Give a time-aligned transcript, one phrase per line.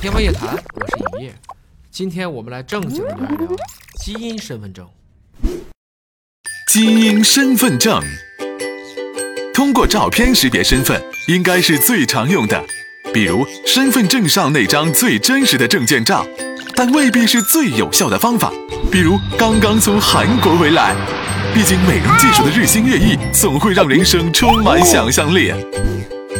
[0.00, 1.34] 天方夜谭，我是尹烨。
[1.90, 3.48] 今天我们来正经聊一聊
[3.98, 4.88] 基因身份证。
[6.72, 8.02] 基因身份证
[9.52, 12.64] 通过照片识别身份，应该是最常用的，
[13.12, 16.26] 比如身份证上那张最真实的证件照，
[16.74, 18.50] 但未必是最有效的方法。
[18.90, 20.96] 比如刚刚从韩国回来，
[21.52, 25.52] 毕竟美容技术的日新月异，总会让人生充满想象力。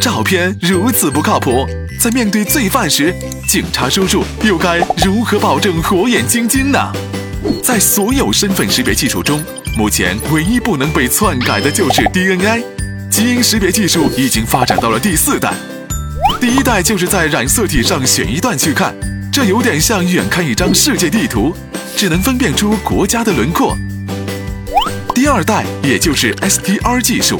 [0.00, 1.66] 照片如此不靠谱，
[2.00, 3.14] 在面对罪犯时，
[3.46, 6.78] 警察叔叔又该如何保证火眼金睛呢？
[7.62, 9.44] 在所有身份识别技术中，
[9.76, 12.64] 目前唯一不能被篡改的就是 DNA。
[13.10, 15.52] 基因识别技术已经发展到了第四代，
[16.40, 18.94] 第一代就是在染色体上选一段去看，
[19.30, 21.54] 这有点像远看一张世界地图，
[21.98, 23.76] 只能分辨出国家的轮廓。
[25.14, 27.38] 第二代也就是 STR 技术。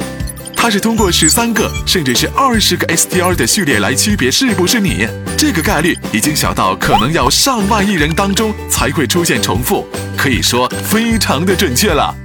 [0.61, 12.15] 它是通过十三个甚至是二十个 STR 的序列来区别是不是你，这个概率已经小到可能要上万亿人当中才会出现重复，可以说非常的准确了。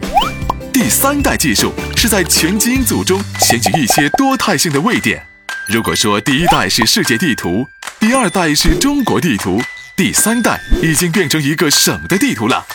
[0.70, 5.26] 第三代技术是在全基因组中选取一些多态性的位点。
[5.70, 7.66] 如果说第一代是世界地图，
[7.98, 9.62] 第二代是中国地图，
[9.96, 12.66] 第三代已经变成一个省的地图了。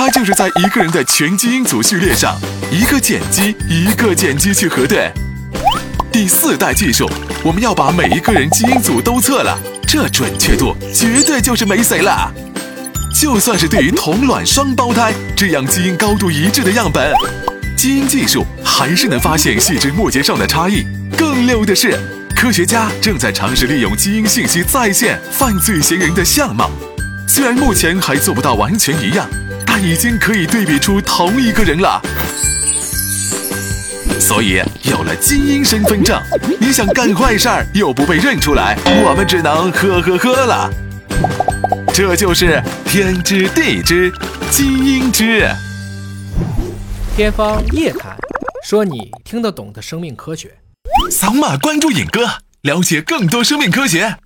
[0.00, 5.12] 它就是在一个人的全基因组序列上，一个碱基一个碱基去核对。
[6.12, 7.10] 第四代技术，
[7.42, 12.32] 我们要把每一个人基因组都测了，这准确度绝对就是没谁了。
[13.12, 17.12] 就算是对于同卵双胞胎这样基因高度一致的样本，
[17.76, 20.86] 基因技术还是能发现细枝末节上的差异。
[21.16, 21.98] 更溜的是，
[22.36, 26.70] 科学家正在尝试利用基因信息再现犯罪嫌疑人的相貌，
[27.26, 29.28] 虽然目前还做不到完全一样。
[29.80, 32.00] 已经可以对比出同一个人了，
[34.20, 36.20] 所以有了基因身份证，
[36.60, 40.70] 你想干坏事儿又不被认出来，我们只能呵呵呵了。
[41.94, 44.12] 这就是天知地知，
[44.50, 45.48] 基因知。
[47.16, 48.16] 天方夜谭，
[48.64, 50.58] 说你听得懂的生命科学。
[51.10, 52.28] 扫码关注尹哥，
[52.62, 54.16] 了解更多生命科学。